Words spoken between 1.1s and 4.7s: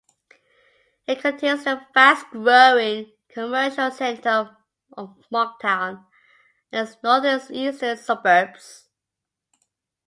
contains the fast-growing commercial centre